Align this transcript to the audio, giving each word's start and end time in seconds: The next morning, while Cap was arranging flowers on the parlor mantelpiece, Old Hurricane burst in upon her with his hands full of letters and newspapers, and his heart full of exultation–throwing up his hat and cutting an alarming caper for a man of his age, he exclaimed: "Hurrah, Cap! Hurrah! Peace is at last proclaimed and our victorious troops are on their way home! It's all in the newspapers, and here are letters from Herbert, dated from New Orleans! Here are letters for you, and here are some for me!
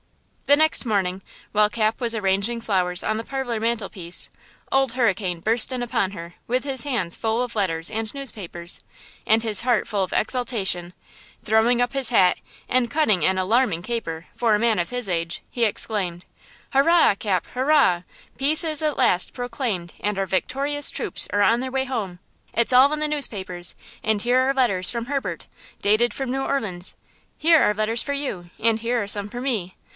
The 0.47 0.55
next 0.57 0.83
morning, 0.83 1.21
while 1.53 1.69
Cap 1.69 2.01
was 2.01 2.13
arranging 2.13 2.59
flowers 2.59 3.03
on 3.05 3.15
the 3.15 3.23
parlor 3.23 3.57
mantelpiece, 3.59 4.29
Old 4.69 4.93
Hurricane 4.93 5.39
burst 5.39 5.71
in 5.71 5.81
upon 5.83 6.11
her 6.11 6.33
with 6.45 6.65
his 6.65 6.83
hands 6.83 7.15
full 7.15 7.41
of 7.41 7.55
letters 7.55 7.89
and 7.89 8.13
newspapers, 8.13 8.81
and 9.25 9.43
his 9.43 9.61
heart 9.61 9.87
full 9.87 10.03
of 10.03 10.11
exultation–throwing 10.11 11.81
up 11.81 11.93
his 11.93 12.09
hat 12.09 12.39
and 12.67 12.91
cutting 12.91 13.23
an 13.23 13.37
alarming 13.37 13.81
caper 13.83 14.25
for 14.35 14.53
a 14.53 14.59
man 14.59 14.77
of 14.79 14.89
his 14.89 15.07
age, 15.07 15.41
he 15.49 15.63
exclaimed: 15.65 16.25
"Hurrah, 16.73 17.15
Cap! 17.15 17.45
Hurrah! 17.53 18.01
Peace 18.37 18.65
is 18.65 18.81
at 18.81 18.97
last 18.97 19.33
proclaimed 19.33 19.93
and 20.01 20.19
our 20.19 20.25
victorious 20.25 20.89
troops 20.89 21.27
are 21.31 21.43
on 21.43 21.59
their 21.61 21.71
way 21.71 21.85
home! 21.85 22.19
It's 22.53 22.73
all 22.73 22.91
in 22.91 22.99
the 22.99 23.07
newspapers, 23.07 23.73
and 24.03 24.21
here 24.21 24.39
are 24.39 24.53
letters 24.53 24.89
from 24.89 25.05
Herbert, 25.05 25.47
dated 25.81 26.13
from 26.13 26.31
New 26.31 26.43
Orleans! 26.43 26.95
Here 27.37 27.61
are 27.61 27.75
letters 27.75 28.03
for 28.03 28.13
you, 28.13 28.49
and 28.59 28.79
here 28.81 29.01
are 29.03 29.07
some 29.07 29.29
for 29.29 29.39
me! 29.39 29.75